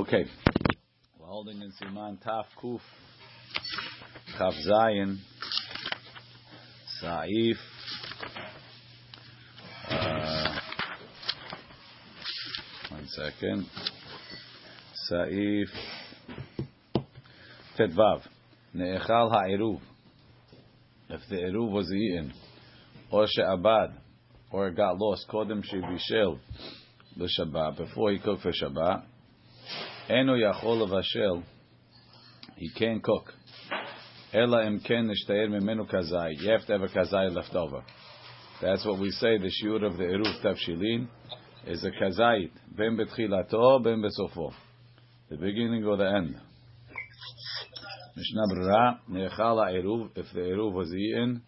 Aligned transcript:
Okay. 0.00 0.24
We're 1.18 1.26
holding 1.26 1.60
in 1.60 1.72
Siman 1.72 2.16
Taf 2.24 2.46
Kuf 2.58 2.80
Chav 4.38 4.54
Zayin 4.66 5.18
Saif 7.02 7.56
uh, 9.90 10.58
one 12.88 13.06
second. 13.08 13.66
Saif 15.10 15.66
Tetvav 17.78 18.22
Ne'echal 18.74 19.30
Ha'eruv. 19.30 19.80
If 21.10 21.20
the 21.28 21.36
Eruv 21.36 21.70
was 21.72 21.92
eaten 21.92 22.32
or 23.10 23.26
She'abad 23.26 23.90
or 24.50 24.68
it 24.68 24.76
got 24.76 24.96
lost 24.96 25.26
Kodem 25.30 25.62
Shebishel 25.62 26.38
the 27.18 27.28
Shabbat 27.38 27.76
before 27.76 28.12
he 28.12 28.18
cooked 28.18 28.42
for 28.42 28.52
Shabbat 28.52 29.02
Eno 30.08 30.34
yachol 30.34 30.86
levashel. 30.86 31.42
He 32.56 32.70
can't 32.70 33.02
cook. 33.02 33.32
Ela 34.32 34.64
im 34.66 34.80
ken 34.80 35.08
nishtayer 35.08 35.48
mimenu 35.48 35.90
kazai. 35.90 36.38
You 36.38 36.50
have 36.50 36.66
to 36.66 36.72
have 36.72 36.82
a 36.82 36.88
kazai 36.88 37.34
left 37.34 37.54
over. 37.54 37.82
That's 38.60 38.84
what 38.84 39.00
we 39.00 39.10
say. 39.10 39.38
The 39.38 39.50
shiur 39.62 39.84
of 39.84 39.96
the 39.96 40.04
eruv 40.04 40.44
tavshilin 40.44 41.08
is 41.66 41.84
a 41.84 41.90
kazait. 41.90 42.50
Ben 42.76 42.96
betchilato, 42.96 43.82
ben 43.82 44.02
besofo. 44.02 44.52
The 45.30 45.36
beginning 45.36 45.84
or 45.84 45.96
the 45.96 46.08
end. 46.08 46.36
Mishnah 48.16 48.46
Berurah, 48.52 48.98
ne'echala 49.08 49.72
eruv, 49.72 50.10
if 50.16 50.26
the 50.34 50.40
eruv 50.40 50.72
was 50.72 50.92
eaten, 50.92 51.42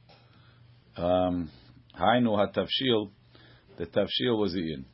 um, 0.96 1.50
hainu 1.98 2.36
ha-tavshil, 2.36 3.10
the 3.78 3.86
tavshil 3.86 4.38
was 4.38 4.56
eaten. 4.56 4.86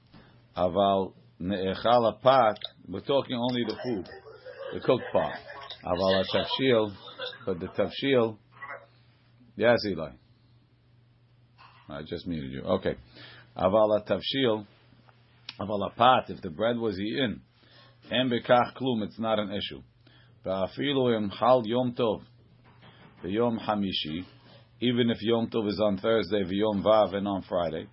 Aval 0.57 1.13
ne'echala 1.41 2.21
pat, 2.23 2.59
we're 2.87 3.01
talking 3.01 3.37
only 3.37 3.65
the 3.65 3.77
food, 3.85 4.09
the 4.75 4.81
cooked 4.81 5.05
part. 5.13 5.35
Aval 5.85 6.25
tafshil, 6.35 6.93
but 7.47 7.61
the 7.61 7.67
tafshil, 7.67 8.37
yes, 9.57 9.79
Eli. 9.87 10.11
I 11.89 12.03
just 12.03 12.27
muted 12.27 12.53
you. 12.53 12.63
Okay. 12.63 12.97
Aval 13.57 14.07
tafshil, 14.07 14.67
aval 15.61 15.95
pat, 15.97 16.31
if 16.31 16.41
the 16.43 16.51
bread 16.51 16.77
was 16.77 16.99
eaten, 16.99 17.43
en 18.11 18.31
bekach 18.31 18.75
klum, 18.77 19.03
it's 19.03 19.19
not 19.19 19.39
an 19.39 19.51
issue. 19.53 19.83
Ba'afilu 20.45 21.17
im 21.17 21.31
hal 21.31 21.63
yom 21.65 21.95
tov, 21.95 22.23
the 23.23 23.31
yom 23.31 23.59
hamishi, 23.59 24.25
even 24.81 25.11
if 25.11 25.19
Yom 25.21 25.49
Tov 25.49 25.69
is 25.69 25.81
on 25.81 25.99
Thursday, 25.99 26.45
Yom 26.49 26.83
Vav, 26.83 27.15
and 27.15 27.27
on 27.27 27.43
Friday, 27.43 27.89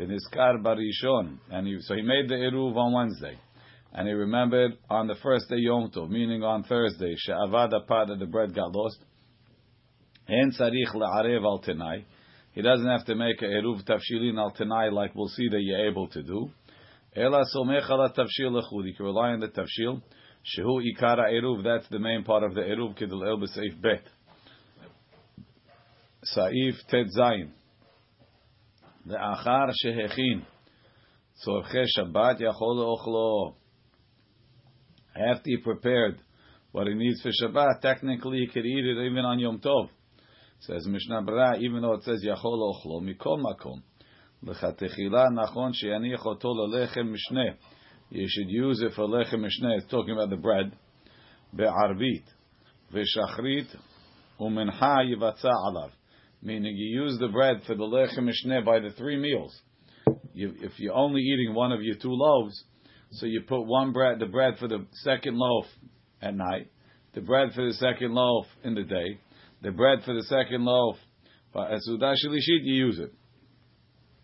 V'nizkar 0.00 0.62
barishon, 0.62 1.38
and 1.50 1.66
he, 1.66 1.78
so 1.80 1.94
he 1.94 2.00
made 2.00 2.28
the 2.28 2.34
eruv 2.34 2.74
on 2.76 2.92
Wednesday, 2.92 3.38
and 3.92 4.08
he 4.08 4.14
remembered 4.14 4.72
on 4.88 5.06
the 5.06 5.16
first 5.22 5.48
day 5.50 5.58
Yom 5.58 5.90
Tov, 5.90 6.08
meaning 6.08 6.42
on 6.42 6.62
Thursday, 6.62 7.14
she'avad 7.18 7.70
part 7.86 8.08
of 8.08 8.18
the 8.18 8.24
bread 8.24 8.54
got 8.54 8.72
lost. 8.72 8.98
En 10.26 10.52
tzarich 10.52 10.94
la'arev 10.94 11.44
al 11.44 11.60
tenai. 11.60 12.04
He 12.52 12.62
doesn't 12.62 12.86
have 12.86 13.04
to 13.06 13.14
make 13.14 13.42
a 13.42 13.46
eruv 13.46 13.84
tafshilin 13.84 14.38
al 14.38 14.52
tenai 14.52 14.92
like 14.92 15.14
we'll 15.14 15.28
see 15.28 15.48
that 15.48 15.60
you're 15.60 15.88
able 15.88 16.08
to 16.08 16.22
do. 16.22 16.50
Ela 17.14 17.44
somech 17.54 17.90
ala 17.90 18.12
tafshil 18.16 18.50
lechud. 18.52 18.96
Can 18.96 19.06
rely 19.06 19.30
on 19.30 19.40
the 19.40 19.48
tafshil. 19.48 20.00
Shehu 20.56 20.80
ikara 20.82 21.32
eruv. 21.32 21.64
That's 21.64 21.88
the 21.88 21.98
main 21.98 22.22
part 22.22 22.44
of 22.44 22.54
the 22.54 22.60
eruv. 22.60 22.96
Kidul 22.96 23.26
el 23.26 23.38
b'seif 23.38 23.80
bet. 23.82 24.04
Saif 26.36 26.74
tet 26.88 27.06
zayin 27.18 27.50
the 29.10 29.16
לאחר 29.16 29.66
שהכין 29.72 30.40
צורכי 31.32 31.86
שבת 31.86 32.40
יכול 32.40 32.76
לאוכלו. 32.76 33.54
After 35.16 35.50
he 35.50 35.56
prepared 35.56 36.22
what 36.72 36.86
he 36.86 36.94
needs 36.94 37.20
for 37.20 37.30
Shabbat, 37.30 37.80
technically 37.82 38.38
he 38.38 38.46
could 38.46 38.64
eat 38.64 38.84
it 38.84 38.96
even 39.04 39.24
on 39.24 39.40
Yom 39.40 39.58
Tov. 39.58 39.88
Says 40.60 40.86
Mishnah 40.86 41.22
Berurah, 41.22 41.60
even 41.60 41.82
though 41.82 41.94
it 41.94 42.04
says 42.04 42.24
Yachol 42.24 42.72
Ochlo, 42.72 43.02
Mikol 43.02 43.42
Makom, 43.42 43.82
Lechatechila 44.44 45.30
Nachon 45.30 45.72
Sheyani 45.72 46.16
Chotol 46.16 46.68
Lechem 46.68 47.12
Mishne. 47.12 47.56
You 48.10 48.26
should 48.28 48.48
use 48.48 48.80
it 48.82 48.92
for 48.94 49.06
Lechem 49.06 49.40
Mishne. 49.40 49.78
It's 49.78 49.90
talking 49.90 50.12
about 50.12 50.30
the 50.30 50.36
bread. 50.36 50.72
Be'arvit, 51.54 52.22
Ve'shachrit, 52.94 53.74
U'mencha 54.40 54.98
Yivatza 55.10 55.50
Alav 55.50 55.90
meaning 56.42 56.76
you 56.76 57.02
use 57.02 57.18
the 57.18 57.28
bread 57.28 57.62
for 57.66 57.74
the 57.74 57.84
lechem 57.84 58.28
mishneh 58.28 58.64
by 58.64 58.80
the 58.80 58.90
three 58.90 59.16
meals. 59.16 59.54
You, 60.32 60.54
if 60.60 60.72
you're 60.78 60.94
only 60.94 61.20
eating 61.20 61.54
one 61.54 61.72
of 61.72 61.82
your 61.82 61.96
two 61.96 62.12
loaves, 62.12 62.64
so 63.12 63.26
you 63.26 63.42
put 63.42 63.62
one 63.62 63.92
bread, 63.92 64.18
the 64.20 64.26
bread 64.26 64.54
for 64.58 64.68
the 64.68 64.86
second 65.02 65.36
loaf 65.36 65.66
at 66.22 66.34
night, 66.34 66.70
the 67.14 67.20
bread 67.20 67.52
for 67.54 67.66
the 67.66 67.74
second 67.74 68.12
loaf 68.14 68.46
in 68.62 68.74
the 68.74 68.84
day, 68.84 69.18
the 69.62 69.72
bread 69.72 69.98
for 70.04 70.14
the 70.14 70.22
second 70.24 70.64
loaf, 70.64 70.96
but 71.52 71.72
as 71.72 71.86
shalishit 71.90 72.62
you 72.62 72.74
use 72.74 72.98
it. 72.98 73.12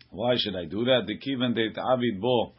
Why 0.09 0.35
should 0.37 0.55
I 0.55 0.65
do 0.65 0.85
that? 0.85 1.01
The 1.05 1.17
kivan 1.17 1.53
de 1.53 1.73
ta'avid 1.73 2.21
bo 2.21 2.53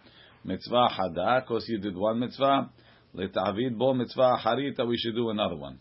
mitzvah 0.45 0.89
hada, 0.89 1.41
because 1.41 1.67
you 1.69 1.79
did 1.79 1.97
one 1.97 2.21
mitzvah, 2.21 2.71
le 3.15 3.29
ta'avid 3.29 3.79
bo 3.79 3.95
mitzvah 3.95 4.39
harita, 4.45 4.87
we 4.87 4.99
should 4.99 5.15
do 5.15 5.31
another 5.31 5.57
one. 5.57 5.79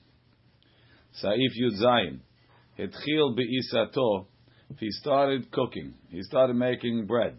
Saif 1.21 1.51
yud 1.59 1.81
zayin. 1.81 2.19
Hitchil 2.77 3.35
be'isato, 3.35 4.27
he 4.79 4.91
started 4.91 5.51
cooking, 5.51 5.95
he 6.09 6.21
started 6.23 6.55
making 6.55 7.05
bread. 7.07 7.37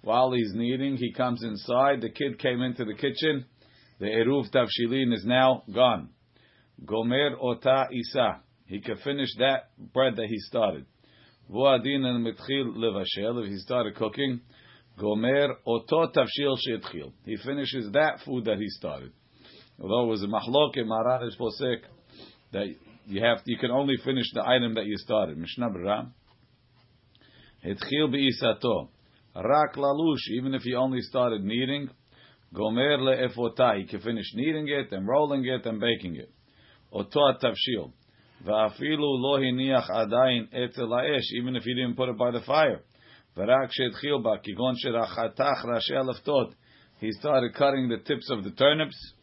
While 0.00 0.32
he's 0.32 0.52
kneading, 0.54 0.96
he 0.96 1.12
comes 1.12 1.42
inside, 1.42 2.00
the 2.00 2.08
kid 2.10 2.38
came 2.38 2.62
into 2.62 2.84
the 2.84 2.94
kitchen, 2.94 3.44
the 4.00 4.06
eruv 4.06 4.50
tavshilin 4.50 5.12
is 5.12 5.24
now 5.24 5.64
gone. 5.72 6.10
Gomer 6.84 7.36
ota 7.40 7.88
isa. 7.92 8.40
He 8.66 8.80
can 8.80 8.96
finish 8.98 9.28
that 9.38 9.70
bread 9.92 10.16
that 10.16 10.26
he 10.26 10.38
started. 10.38 10.86
Vuadin 11.50 12.04
and 12.04 12.24
mitchil 12.24 12.76
levashel, 12.76 13.42
if 13.44 13.50
he 13.50 13.56
started 13.58 13.96
cooking, 13.96 14.40
gomer 14.98 15.56
oto 15.66 16.06
tavshil 16.06 16.56
sheitchil. 16.66 17.12
He 17.24 17.36
finishes 17.36 17.90
that 17.92 18.20
food 18.24 18.44
that 18.44 18.58
he 18.58 18.68
started. 18.68 19.12
Although 19.80 20.04
it 20.04 20.10
was 20.10 20.22
a 20.22 20.26
mahlok 20.26 20.76
in 20.76 20.86
Maranish 20.86 21.36
Posek, 21.38 21.82
that 22.52 22.74
you 23.08 23.24
have 23.24 23.42
to, 23.42 23.50
you 23.50 23.58
can 23.58 23.70
only 23.70 23.96
finish 24.04 24.26
the 24.34 24.46
item 24.46 24.74
that 24.74 24.84
you 24.84 24.96
started. 24.98 25.38
Mishnah 25.38 25.70
Berurah. 25.70 26.10
Hitchil 27.64 28.12
be'isato. 28.12 28.88
Rak 29.34 29.76
lalush, 29.76 30.28
even 30.32 30.54
if 30.54 30.64
you 30.66 30.76
only 30.76 31.00
started 31.00 31.42
kneading, 31.42 31.88
gomer 32.52 32.98
le'efotai, 32.98 33.80
you 33.80 33.86
can 33.86 34.00
finish 34.00 34.26
kneading 34.34 34.68
it 34.68 34.92
and 34.92 35.08
rolling 35.08 35.44
it 35.46 35.64
and 35.64 35.80
baking 35.80 36.16
it. 36.16 36.30
Oto 36.92 37.32
tavshil. 37.42 37.92
Va'afilu 38.44 38.98
lo 38.98 39.40
hiniach 39.40 39.88
adayin 39.90 40.48
etzel 40.52 40.88
ha'esh, 40.88 41.32
even 41.40 41.56
if 41.56 41.64
you 41.64 41.74
didn't 41.74 41.96
put 41.96 42.10
it 42.10 42.18
by 42.18 42.30
the 42.30 42.40
fire. 42.40 42.82
V'rak 43.36 43.70
she'etchil 43.72 44.22
ba, 44.22 44.38
kigon 44.38 44.74
she'rachatach 44.76 45.64
rashi 45.64 45.92
alaftot. 45.92 46.52
He 47.00 47.10
started 47.12 47.54
cutting 47.54 47.88
the 47.88 47.98
tips 47.98 48.30
of 48.30 48.44
the 48.44 48.50
turnips. 48.50 49.14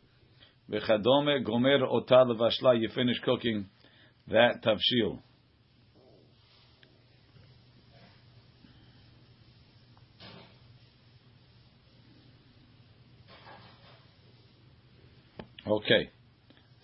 V'chadome 0.71 1.43
gomer 1.45 1.85
ota 1.85 2.25
levashla, 2.25 2.79
you 2.79 2.89
finish 2.95 3.19
cooking 3.23 3.69
that 4.27 4.63
tafshil. 4.63 5.19
Okay. 15.67 16.09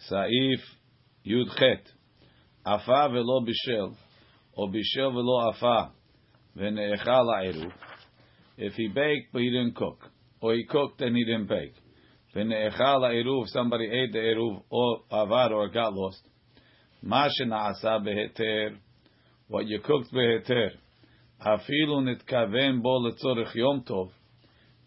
Saif 0.09 0.59
Yud 1.25 1.55
Chet. 1.57 1.83
Afa 2.65 3.09
velo 3.11 3.41
bishel, 3.41 3.95
or 4.53 4.69
bishel 4.69 5.11
velo 5.13 5.49
afa, 5.49 5.91
v'ne'echal 6.55 7.05
ha'eruv. 7.05 7.71
If 8.57 8.73
he 8.73 8.87
baked 8.87 9.33
but 9.33 9.41
he 9.41 9.49
didn't 9.49 9.75
cook, 9.75 9.99
or 10.41 10.53
he 10.53 10.65
cooked 10.65 11.01
and 11.01 11.15
he 11.15 11.25
didn't 11.25 11.47
bake, 11.47 11.73
v'ne'echal 12.35 13.01
ha'eruv, 13.01 13.47
somebody 13.47 13.85
ate 13.85 14.11
the 14.11 14.19
eruv, 14.19 14.63
or 14.69 15.01
avad, 15.11 15.51
or 15.51 15.69
got 15.69 15.93
lost, 15.93 16.21
Mashina 17.03 17.71
asa 17.71 17.99
beheter, 17.99 18.77
what 19.47 19.67
you 19.67 19.79
cooked 19.79 20.13
beheter. 20.13 20.69
Afilu 21.45 22.03
nitkaven 22.03 22.81
bo 22.81 23.01
letzorich 23.01 23.55
yom 23.55 23.83
tov. 23.83 24.11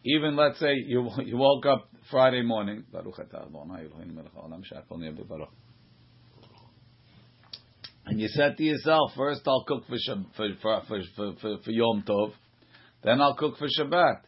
Even 0.04 0.36
let's 0.36 0.60
say 0.60 0.74
you 0.74 1.10
you 1.24 1.36
woke 1.36 1.66
up 1.66 1.88
Friday 2.10 2.42
morning. 2.42 2.84
Baruch 2.92 3.18
atah 3.18 3.46
Adonai 3.46 3.86
Elohim 3.86 4.14
melech 4.14 4.34
haolam 4.34 4.62
shakol 4.62 5.28
baruch. 5.28 5.48
And 8.06 8.20
you 8.20 8.28
said 8.28 8.56
to 8.58 8.62
yourself, 8.62 9.12
first 9.16 9.40
I'll 9.46 9.64
cook 9.64 9.84
for, 9.88 9.96
for, 10.36 10.48
for, 10.60 10.82
for, 10.88 11.32
for 11.40 11.58
for 11.64 11.70
Yom 11.70 12.04
Tov, 12.06 12.32
then 13.02 13.20
I'll 13.20 13.34
cook 13.34 13.56
for 13.56 13.66
Shabbat. 13.66 14.20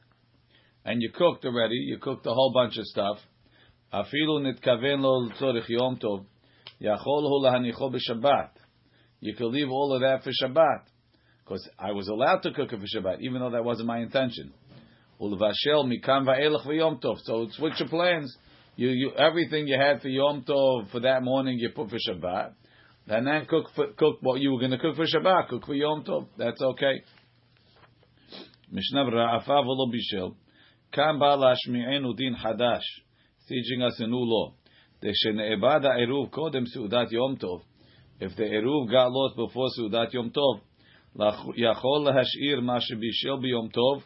And 0.84 1.02
you 1.02 1.10
cooked 1.12 1.44
already, 1.44 1.74
you 1.74 1.98
cooked 1.98 2.26
a 2.26 2.30
whole 2.30 2.52
bunch 2.54 2.78
of 2.78 2.84
stuff. 2.86 3.18
Afilu 3.92 4.40
nitkaven 4.40 5.00
lo 5.00 5.28
tzorich 5.38 5.68
Yom 5.68 5.98
Tov. 5.98 6.24
You 6.78 6.94
can 9.34 9.52
leave 9.52 9.70
all 9.70 9.94
of 9.94 10.00
that 10.02 10.22
for 10.22 10.30
Shabbat. 10.30 10.82
Because 11.44 11.68
I 11.78 11.92
was 11.92 12.08
allowed 12.08 12.42
to 12.42 12.52
cook 12.52 12.72
it 12.72 12.80
for 12.80 12.86
Shabbat, 12.86 13.20
even 13.20 13.40
though 13.40 13.50
that 13.50 13.64
wasn't 13.64 13.86
my 13.86 13.98
intention. 13.98 14.52
Ulvashel 15.20 15.86
mikam 15.86 16.26
va'elach 16.26 16.66
v'yom 16.66 17.00
tov. 17.02 17.18
So 17.22 17.48
switch 17.52 17.78
your 17.78 17.88
plans. 17.88 18.36
You, 18.76 18.88
you, 18.88 19.12
everything 19.12 19.66
you 19.66 19.78
had 19.80 20.02
for 20.02 20.08
Yom 20.08 20.44
Tov 20.46 20.90
for 20.90 21.00
that 21.00 21.22
morning, 21.22 21.58
you 21.58 21.70
put 21.70 21.88
for 21.88 21.96
Shabbat. 21.96 22.52
And 23.08 23.26
then 23.26 23.46
cook 23.46 23.70
for, 23.74 23.86
cook 23.96 24.18
what 24.20 24.40
you 24.40 24.52
were 24.52 24.58
going 24.58 24.72
to 24.72 24.78
cook 24.78 24.96
for 24.96 25.06
Shabbat. 25.06 25.48
Cook 25.48 25.64
for 25.64 25.74
Yom 25.74 26.04
Tov. 26.04 26.26
That's 26.36 26.60
okay. 26.60 27.02
Mishnah 28.70 29.04
Ra'afa 29.04 29.48
v'lo 29.48 29.90
bishel. 29.90 30.34
Kam 30.92 31.18
ba 31.18 31.38
lashmi'enu 31.38 32.16
din 32.16 32.34
hadash. 32.34 32.82
Teaching 33.48 33.82
us 33.82 33.98
a 33.98 34.06
new 34.06 34.16
law. 34.16 34.52
Deshene'ebad 35.05 35.83
ha'eruv 35.83 36.29
kodem 36.31 36.65
su'udat 36.65 37.11
Yom 37.11 37.37
Tov. 37.37 37.61
If 38.19 38.35
the 38.35 38.43
eruv 38.43 38.91
got 38.91 39.11
lost 39.11 39.35
before 39.35 39.69
su'udat 39.77 40.13
Yom 40.13 40.31
Tov, 40.31 40.61
יכול 41.57 42.05
להשאיר 42.05 42.61
מה 42.61 42.81
שבישל 42.81 43.41
ביום 43.41 43.67
טוב 43.67 44.03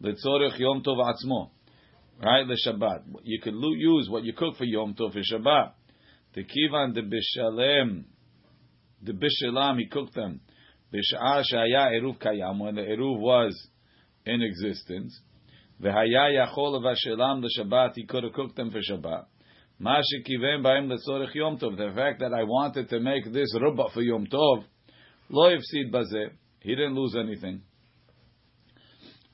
לצורך 0.00 0.60
יום 0.60 0.80
טוב 0.82 0.98
עצמו. 1.00 1.50
Right, 2.20 2.46
לשבת. 2.46 3.02
You 3.24 3.40
could 3.42 3.54
use 3.54 4.10
what 4.10 4.24
you 4.24 4.32
cook 4.34 4.56
for 4.56 4.64
Yom 4.64 4.94
Tov 4.94 5.12
for 5.12 5.20
Shabbat. 5.20 5.72
The 6.34 6.44
kivan 6.44 6.94
the 6.94 7.02
bishalem, 7.02 8.04
the 9.02 9.12
bishalam, 9.12 9.78
he 9.78 9.86
cooked 9.86 10.14
them. 10.14 10.40
Bish'ah 10.92 11.42
shaya 11.50 11.92
eruv 11.92 12.18
kayam, 12.18 12.58
when 12.58 12.74
the 12.74 12.82
eruv 12.82 13.18
was 13.18 13.68
in 14.24 14.42
existence. 14.42 15.18
V'haya 15.80 16.46
yachol 16.46 16.80
v'ashelam 16.80 17.42
l'shabbat, 17.42 17.92
he 17.96 18.06
could 18.06 18.24
have 18.24 18.32
cooked 18.32 18.56
them 18.56 18.70
for 18.70 18.80
Shabbat. 18.80 19.24
The 19.79 19.93
fact 21.95 22.19
that 22.19 22.33
I 22.33 22.43
wanted 22.43 22.89
to 22.89 22.99
make 22.99 23.31
this 23.31 23.55
rubba 23.59 23.89
for 23.93 24.01
Yom 24.01 24.25
Tov, 24.25 24.63
lo 25.29 25.51
yifsid 25.51 25.91
bazeh, 25.91 26.31
he 26.61 26.75
didn't 26.75 26.95
lose 26.95 27.15
anything. 27.15 27.61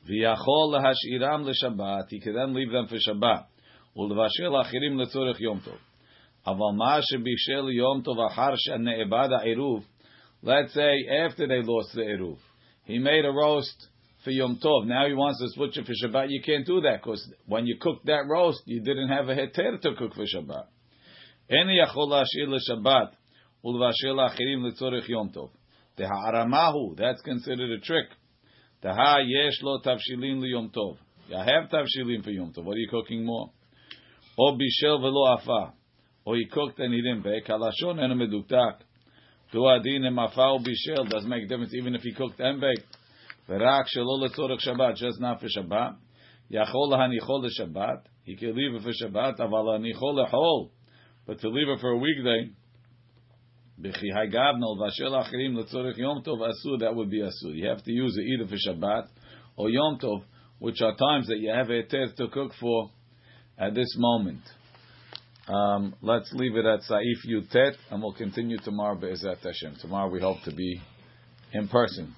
V'yachol 0.09 0.73
lahashiram 0.73 1.45
l'shabbat. 1.45 2.07
He 2.09 2.19
can 2.19 2.33
then 2.33 2.53
leave 2.53 2.71
them 2.71 2.87
for 2.87 2.97
Shabbat. 2.97 3.45
Ulvashel 3.97 4.51
achirim 4.51 4.95
letzorech 4.95 5.39
Yom 5.39 5.61
Tov. 5.61 5.77
Aval 6.45 6.75
ma 6.75 6.99
shebishel 6.99 7.73
Yom 7.73 8.03
Tov 8.03 8.17
achar 8.29 8.57
she'ne'ebada 8.57 9.45
eruv. 9.45 9.83
Let's 10.41 10.73
say 10.73 11.07
after 11.21 11.47
they 11.47 11.61
lost 11.63 11.93
the 11.95 12.01
eruv, 12.01 12.37
he 12.83 12.99
made 12.99 13.23
a 13.23 13.31
roast 13.31 13.87
for 14.23 14.31
Yom 14.31 14.59
Tov. 14.63 14.85
Now 14.85 15.07
he 15.07 15.13
wants 15.13 15.39
to 15.39 15.47
switch 15.49 15.77
it 15.77 15.85
for 15.85 15.93
Shabbat. 15.93 16.27
You 16.29 16.41
can't 16.41 16.65
do 16.65 16.81
that 16.81 17.01
because 17.03 17.27
when 17.45 17.65
you 17.65 17.77
cooked 17.79 18.05
that 18.05 18.25
roast, 18.27 18.61
you 18.65 18.81
didn't 18.81 19.09
have 19.09 19.29
a 19.29 19.35
heter 19.35 19.81
to 19.81 19.95
cook 19.95 20.13
for 20.13 20.25
Shabbat. 20.25 20.65
Eni 21.51 21.79
yachol 21.83 22.07
lashir 22.07 22.47
l'Shabbat 22.47 23.11
ulvashel 23.65 24.17
achirim 24.17 24.69
letzorech 24.69 25.07
Yom 25.07 25.29
Tov. 25.29 25.49
The 25.95 26.07
ha'aramahu, 26.07 26.97
that's 26.97 27.21
considered 27.21 27.69
a 27.69 27.79
trick. 27.79 28.07
Ha 28.83 29.19
yesh 29.19 29.61
lo 29.61 29.79
tavshilin 29.79 30.39
liyom 30.41 30.73
tov. 30.73 30.97
You 31.29 31.37
have 31.37 31.69
tavshilin 31.69 32.23
for 32.23 32.31
yom 32.31 32.51
tov. 32.51 32.65
What 32.65 32.75
are 32.75 32.79
you 32.79 32.89
cooking 32.89 33.25
more? 33.25 33.51
O 34.37 34.57
bishel 34.57 34.99
velo 34.99 35.37
afa. 35.37 35.73
Or 36.25 36.35
he 36.35 36.47
cooked 36.47 36.79
and 36.79 36.93
he 36.93 37.01
didn't 37.01 37.23
bake. 37.23 37.45
Halashon 37.45 38.03
enu 38.03 38.15
meduktak. 38.15 38.79
Tu 39.51 39.65
adin 39.65 40.05
em 40.05 40.19
afa 40.19 40.41
o 40.41 40.59
bishel. 40.59 41.07
Doesn't 41.09 41.29
make 41.29 41.43
a 41.43 41.47
difference 41.47 41.73
even 41.75 41.95
if 41.95 42.01
he 42.01 42.13
cooked 42.13 42.39
and 42.39 42.59
baked. 42.59 42.85
Verak 43.49 43.85
shelo 43.95 44.27
letzorech 44.27 44.65
Shabbat. 44.65 44.95
Just 44.95 45.19
not 45.19 45.39
for 45.39 45.47
Shabbat. 45.47 45.95
Yachol 46.51 46.89
lahanichol 46.91 47.47
Shabbat. 47.59 48.03
He 48.23 48.35
can 48.35 48.55
leave 48.55 48.73
it 48.75 48.83
for 48.83 48.91
Shabbat. 48.91 49.39
Aval 49.39 49.65
lahanichol 49.65 50.25
lehol. 50.25 50.69
But 51.25 51.39
to 51.41 51.49
leave 51.49 51.69
it 51.69 51.79
for 51.79 51.91
a 51.91 51.97
weekday, 51.97 52.51
that 56.79 56.91
would 56.95 57.09
be 57.09 57.21
asur. 57.21 57.55
You 57.55 57.67
have 57.69 57.83
to 57.83 57.91
use 57.91 58.17
it 58.17 58.21
either 58.21 58.47
for 58.47 58.55
Shabbat 58.55 59.07
or 59.55 59.69
Yom 59.69 59.99
Tov, 59.99 60.23
which 60.59 60.81
are 60.81 60.95
times 60.95 61.27
that 61.27 61.39
you 61.39 61.49
have 61.49 61.69
a 61.69 61.83
test 61.83 62.17
to 62.17 62.27
cook 62.27 62.53
for 62.59 62.91
at 63.57 63.73
this 63.73 63.95
moment. 63.97 64.41
Um, 65.47 65.95
let's 66.01 66.31
leave 66.33 66.55
it 66.55 66.65
at 66.65 66.81
Saif 66.89 67.25
Yutet, 67.29 67.75
and 67.91 68.01
we'll 68.01 68.13
continue 68.13 68.57
tomorrow 68.57 68.95
Be'ezat 68.95 69.43
Hashem. 69.43 69.75
Tomorrow 69.81 70.09
we 70.09 70.21
hope 70.21 70.41
to 70.45 70.53
be 70.53 70.81
in 71.51 71.67
person. 71.67 72.15